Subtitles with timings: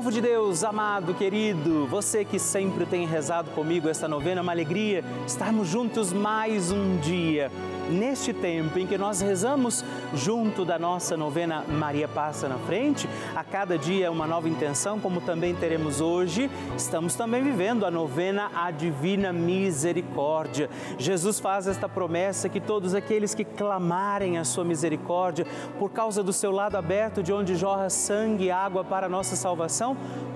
[0.00, 4.50] Povo de Deus, amado, querido, você que sempre tem rezado comigo esta novena, é uma
[4.50, 7.50] alegria estarmos juntos mais um dia
[7.90, 9.84] neste tempo em que nós rezamos
[10.14, 15.20] junto da nossa novena Maria Passa na Frente, a cada dia uma nova intenção, como
[15.20, 20.70] também teremos hoje, estamos também vivendo a novena A Divina Misericórdia.
[20.98, 25.46] Jesus faz esta promessa que todos aqueles que clamarem a sua misericórdia,
[25.78, 29.34] por causa do seu lado aberto, de onde jorra sangue e água para a nossa
[29.34, 29.89] salvação,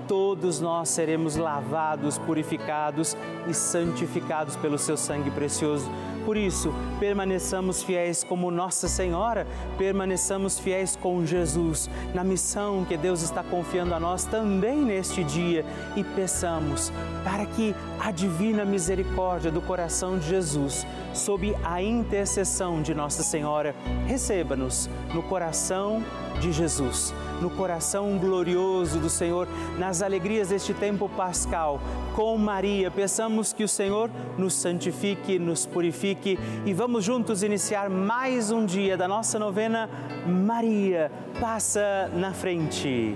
[0.07, 5.89] todos nós seremos lavados, purificados e santificados pelo seu sangue precioso.
[6.25, 9.45] Por isso, permaneçamos fiéis como Nossa Senhora,
[9.77, 15.63] permaneçamos fiéis com Jesus na missão que Deus está confiando a nós também neste dia
[15.95, 16.91] e peçamos
[17.23, 23.75] para que a divina misericórdia do coração de Jesus, sob a intercessão de Nossa Senhora,
[24.07, 26.03] receba-nos no coração
[26.39, 31.79] de Jesus no coração glorioso do Senhor, nas alegrias deste tempo pascal.
[32.15, 38.51] Com Maria, peçamos que o Senhor nos santifique, nos purifique e vamos juntos iniciar mais
[38.51, 39.89] um dia da nossa novena
[40.25, 41.11] Maria.
[41.39, 43.15] Passa na frente.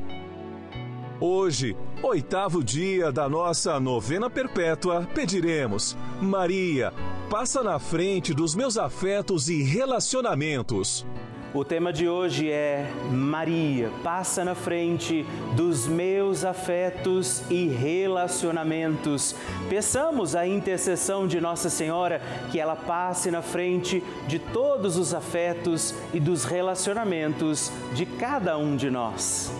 [1.23, 6.91] Hoje, oitavo dia da nossa novena perpétua, pediremos: Maria,
[7.29, 11.05] passa na frente dos meus afetos e relacionamentos.
[11.53, 15.23] O tema de hoje é Maria, passa na frente
[15.55, 19.35] dos meus afetos e relacionamentos.
[19.69, 22.19] Peçamos a intercessão de Nossa Senhora
[22.51, 28.75] que ela passe na frente de todos os afetos e dos relacionamentos de cada um
[28.75, 29.53] de nós.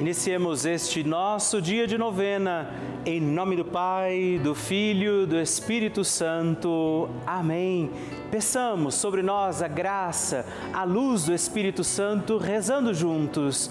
[0.00, 2.70] Iniciemos este nosso dia de novena,
[3.04, 7.06] em nome do Pai, do Filho, do Espírito Santo.
[7.26, 7.90] Amém.
[8.30, 13.70] Peçamos sobre nós a graça, a luz do Espírito Santo, rezando juntos.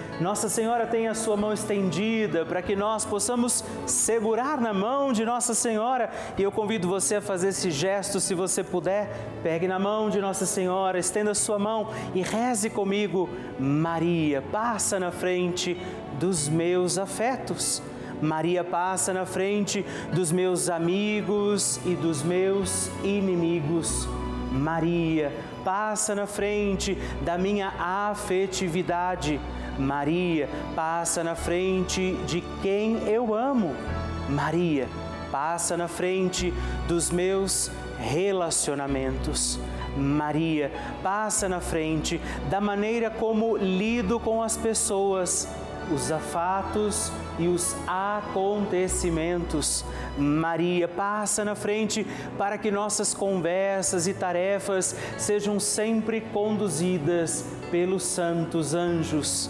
[0.21, 5.25] Nossa Senhora tem a sua mão estendida para que nós possamos segurar na mão de
[5.25, 6.11] Nossa Senhora.
[6.37, 9.09] E eu convido você a fazer esse gesto, se você puder.
[9.41, 13.27] Pegue na mão de Nossa Senhora, estenda a sua mão e reze comigo.
[13.59, 15.75] Maria, passa na frente
[16.19, 17.81] dos meus afetos
[18.21, 19.83] Maria passa na frente
[20.13, 24.07] dos meus amigos e dos meus inimigos.
[24.51, 25.33] Maria
[25.63, 29.39] passa na frente da minha afetividade.
[29.81, 33.75] Maria passa na frente de quem eu amo.
[34.29, 34.87] Maria
[35.31, 36.53] passa na frente
[36.87, 39.59] dos meus relacionamentos.
[39.97, 45.47] Maria passa na frente da maneira como lido com as pessoas
[45.91, 49.83] os afatos e os acontecimentos.
[50.17, 52.07] Maria passa na frente
[52.37, 59.49] para que nossas conversas e tarefas sejam sempre conduzidas pelos santos anjos.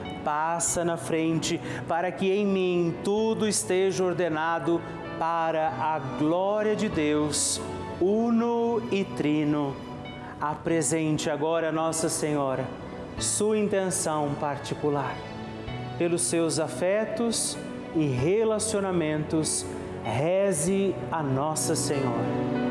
[0.23, 4.81] passa na frente para que em mim tudo esteja ordenado
[5.19, 7.61] para a glória de Deus
[7.99, 9.75] uno e trino.
[10.39, 12.65] Apresente agora Nossa Senhora
[13.21, 15.15] sua intenção particular.
[15.97, 17.57] Pelos seus afetos
[17.95, 19.65] e relacionamentos,
[20.03, 22.70] reze a Nossa Senhora.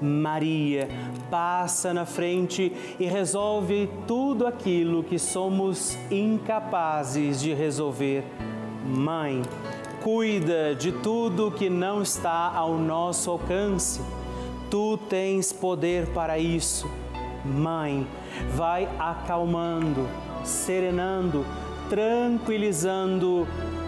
[0.00, 0.88] Maria
[1.30, 8.24] passa na frente e resolve tudo aquilo que somos incapazes de resolver.
[8.86, 9.42] Mãe,
[10.02, 14.00] cuida de tudo que não está ao nosso alcance.
[14.70, 16.88] Tu tens poder para isso
[17.44, 18.06] Mãe,
[18.54, 20.08] vai acalmando,
[20.44, 21.44] serenando,
[21.88, 23.46] tranquilizando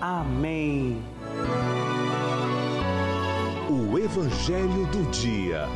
[0.00, 1.02] Amém.
[3.68, 5.66] O Evangelho do Dia.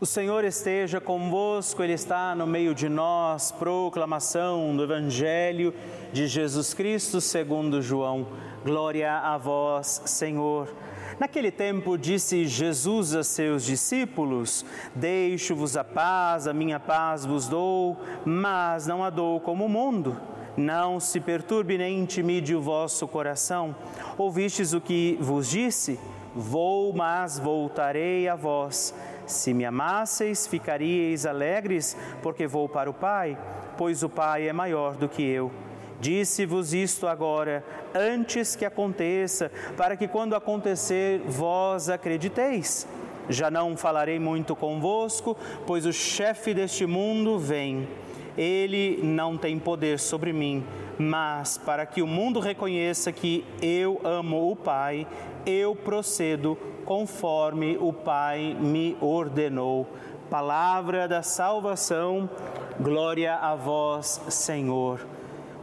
[0.00, 3.50] O Senhor esteja convosco, Ele está no meio de nós.
[3.50, 5.74] Proclamação do Evangelho
[6.12, 8.28] de Jesus Cristo segundo João.
[8.64, 10.68] Glória a vós, Senhor.
[11.18, 17.96] Naquele tempo disse Jesus a seus discípulos: Deixo-vos a paz, a minha paz vos dou,
[18.24, 20.16] mas não a dou como o mundo.
[20.56, 23.74] Não se perturbe nem intimide o vosso coração.
[24.16, 25.98] Ouvistes o que vos disse?
[26.34, 28.94] Vou, mas voltarei a vós.
[29.26, 33.36] Se me amasseis, ficaríeis alegres, porque vou para o Pai,
[33.76, 35.50] pois o Pai é maior do que eu.
[36.00, 37.64] Disse-vos isto agora,
[37.94, 42.86] antes que aconteça, para que quando acontecer vós acrediteis.
[43.28, 45.36] Já não falarei muito convosco,
[45.66, 47.86] pois o chefe deste mundo vem.
[48.38, 50.64] ele não tem poder sobre mim,
[50.96, 55.06] mas para que o mundo reconheça que eu amo o Pai,
[55.44, 59.88] eu procedo conforme o Pai me ordenou.
[60.30, 62.30] Palavra da salvação,
[62.78, 65.04] glória a vós, Senhor.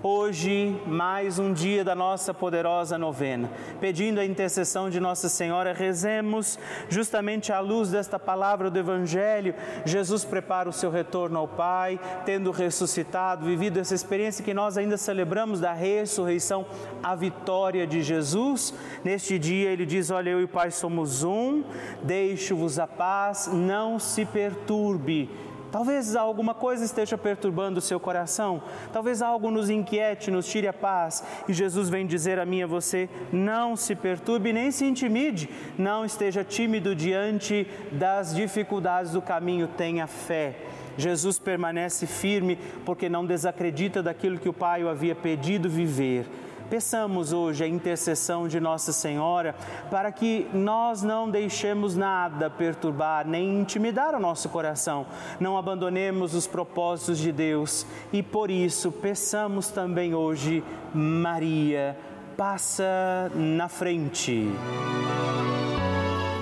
[0.08, 3.50] Hoje, mais um dia da nossa poderosa novena.
[3.82, 9.56] Pedindo a intercessão de Nossa Senhora, rezemos justamente à luz desta palavra do Evangelho.
[9.84, 14.96] Jesus prepara o seu retorno ao Pai, tendo ressuscitado, vivido essa experiência que nós ainda
[14.96, 16.68] celebramos da ressurreição,
[17.02, 18.76] a vitória de Jesus.
[19.04, 21.64] Neste dia, ele diz: Olha, eu e o Pai somos um,
[22.04, 25.32] deixo-vos a paz, não se perturbe
[25.76, 28.64] Talvez alguma coisa esteja perturbando o seu coração,
[28.94, 31.22] talvez algo nos inquiete, nos tire a paz.
[31.50, 35.50] E Jesus vem dizer a mim e a você: não se perturbe nem se intimide,
[35.78, 40.56] não esteja tímido diante das dificuldades do caminho, tenha fé.
[40.98, 46.26] Jesus permanece firme porque não desacredita daquilo que o Pai o havia pedido viver.
[46.70, 49.56] Peçamos hoje a intercessão de Nossa Senhora
[49.92, 55.06] para que nós não deixemos nada perturbar nem intimidar o nosso coração,
[55.40, 61.98] não abandonemos os propósitos de Deus e por isso peçamos também hoje, Maria,
[62.36, 64.50] passa na frente.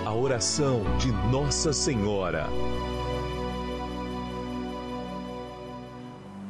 [0.05, 2.47] A oração de Nossa Senhora.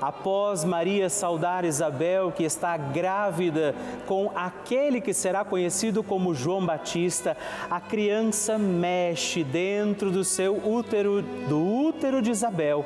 [0.00, 3.74] após Maria saudar Isabel, que está grávida
[4.06, 7.36] com aquele que será conhecido como João Batista,
[7.70, 12.84] a criança mexe dentro do seu útero, do útero de Isabel.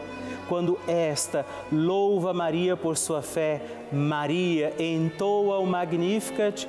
[0.48, 6.68] Quando esta louva Maria por sua fé, Maria entoa o Magnificat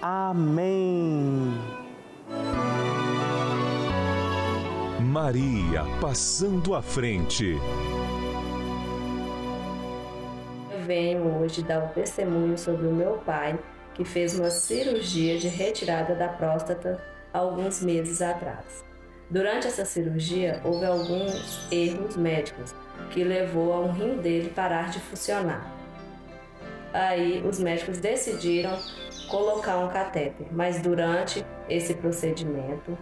[0.00, 1.52] Amém.
[5.00, 7.56] Maria passando à frente.
[10.70, 13.58] Eu venho hoje dar um testemunho sobre o meu pai,
[13.94, 17.02] que fez uma cirurgia de retirada da próstata
[17.32, 18.84] alguns meses atrás.
[19.28, 22.72] Durante essa cirurgia, houve alguns erros médicos
[23.10, 25.74] que levou a um rim dele parar de funcionar.
[26.92, 28.78] Aí os médicos decidiram
[29.28, 32.96] colocar um catéter, mas durante esse procedimento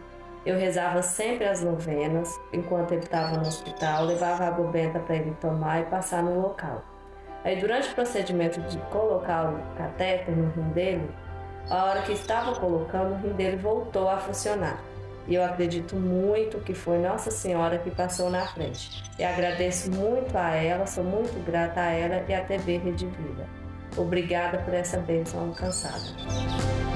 [0.45, 5.37] eu rezava sempre as novenas enquanto ele estava no hospital, levava água benta para ele
[5.41, 6.85] tomar e passar no local.
[7.43, 11.11] Aí durante o procedimento de colocar o catéter no rim dele,
[11.69, 14.81] a hora que estava colocando, o rim dele voltou a funcionar.
[15.27, 19.03] E eu acredito muito que foi Nossa Senhora que passou na frente.
[19.19, 23.66] E agradeço muito a ela, sou muito grata a ela e a TV Rede Vida.
[23.97, 26.96] Obrigada por essa bênção alcançada.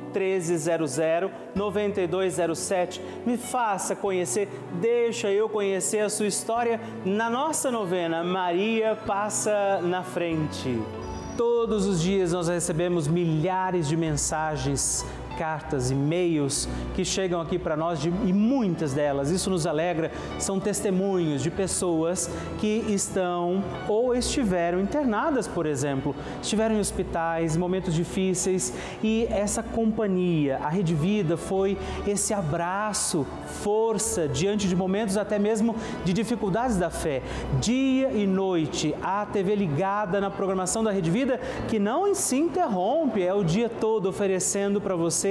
[0.13, 0.97] 1300
[1.55, 3.01] 9207.
[3.25, 10.03] Me faça conhecer, deixa eu conhecer a sua história na nossa novena Maria Passa na
[10.03, 10.81] Frente.
[11.37, 15.05] Todos os dias nós recebemos milhares de mensagens
[15.41, 20.59] cartas, e-mails que chegam aqui para nós de, e muitas delas, isso nos alegra, são
[20.59, 22.29] testemunhos de pessoas
[22.59, 28.71] que estão ou estiveram internadas, por exemplo, estiveram em hospitais, momentos difíceis
[29.01, 33.25] e essa companhia, a Rede Vida foi esse abraço,
[33.63, 37.23] força diante de momentos até mesmo de dificuldades da fé.
[37.59, 43.23] Dia e noite, a TV ligada na programação da Rede Vida que não se interrompe,
[43.23, 45.30] é o dia todo oferecendo para você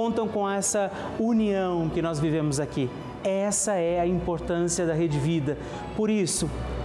[0.01, 2.89] contam com essa união que nós vivemos aqui.
[3.23, 5.59] Essa é a importância da Rede Vida.
[5.95, 6.49] Por isso,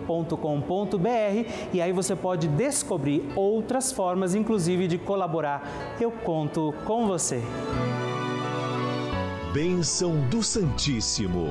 [0.00, 5.96] www.contato.com.br e aí você pode descobrir outras formas, inclusive, de colaborar.
[6.00, 7.42] Eu conto com você.
[9.52, 11.48] Bênção do Santíssimo.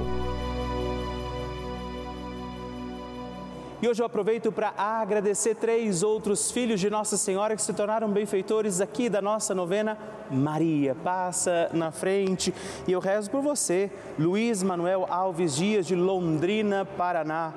[3.81, 8.09] E hoje eu aproveito para agradecer três outros filhos de Nossa Senhora que se tornaram
[8.09, 9.97] benfeitores aqui da nossa novena
[10.29, 10.93] Maria.
[10.95, 12.53] Passa na frente
[12.85, 13.89] e eu rezo por você,
[14.19, 17.53] Luiz Manuel Alves Dias de Londrina, Paraná,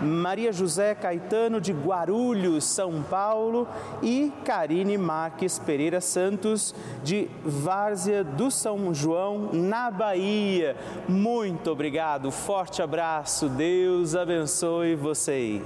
[0.00, 3.68] Maria José Caetano de Guarulhos, São Paulo
[4.02, 10.74] e Karine Marques Pereira Santos de Várzea do São João, na Bahia.
[11.06, 15.65] Muito obrigado, forte abraço, Deus abençoe vocês.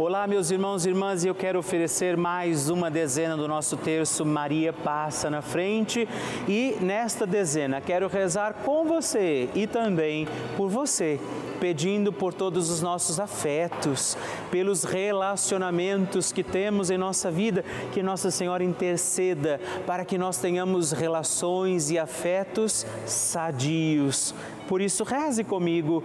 [0.00, 4.24] Olá, meus irmãos e irmãs, e eu quero oferecer mais uma dezena do nosso terço
[4.24, 6.08] Maria Passa na Frente.
[6.46, 11.18] E nesta dezena quero rezar com você e também por você
[11.58, 14.16] pedindo por todos os nossos afetos,
[14.52, 20.92] pelos relacionamentos que temos em nossa vida, que Nossa Senhora interceda para que nós tenhamos
[20.92, 24.32] relações e afetos sadios.
[24.68, 26.04] Por isso, reze comigo,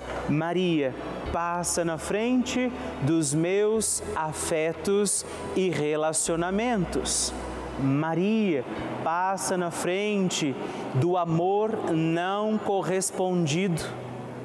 [0.29, 0.93] Maria,
[1.31, 7.33] passa na frente dos meus afetos e relacionamentos.
[7.79, 8.63] Maria,
[9.03, 10.55] passa na frente
[10.95, 13.81] do amor não correspondido.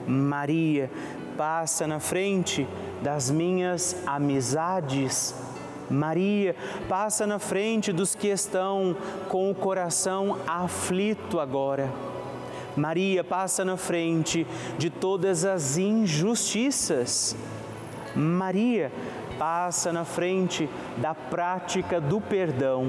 [0.07, 0.90] Maria,
[1.37, 2.66] passa na frente
[3.03, 5.35] das minhas amizades.
[5.90, 6.57] Maria,
[6.88, 8.97] passa na frente dos que estão
[9.29, 12.15] com o coração aflito agora.
[12.77, 17.35] Maria passa na frente de todas as injustiças.
[18.15, 18.93] Maria
[19.39, 22.87] passa na frente da prática do perdão.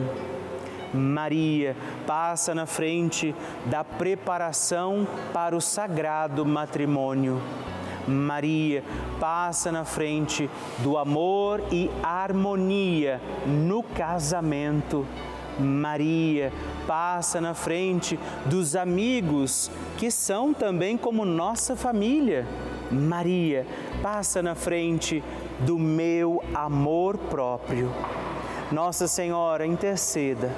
[0.94, 7.42] Maria passa na frente da preparação para o sagrado matrimônio.
[8.08, 8.84] Maria
[9.20, 15.06] passa na frente do amor e harmonia no casamento.
[15.60, 16.52] Maria
[16.86, 22.48] passa na frente dos amigos que são também como nossa família.
[22.92, 23.66] Maria
[24.02, 25.24] passa na frente
[25.60, 27.92] do meu amor próprio.
[28.72, 30.52] Nossa Senhora, interceda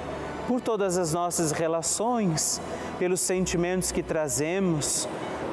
[0.46, 2.60] por todas as nossas relações,
[2.98, 5.08] pelos sentimentos que trazemos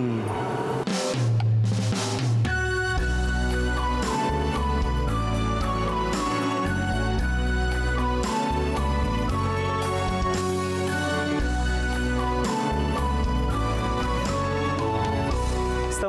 [0.00, 0.89] うん。